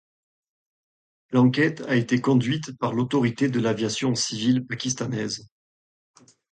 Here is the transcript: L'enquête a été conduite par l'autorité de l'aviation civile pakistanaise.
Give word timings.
L'enquête 1.29 1.81
a 1.81 1.95
été 1.95 2.19
conduite 2.19 2.75
par 2.79 2.93
l'autorité 2.95 3.49
de 3.49 3.59
l'aviation 3.59 4.15
civile 4.15 4.65
pakistanaise. 4.65 5.47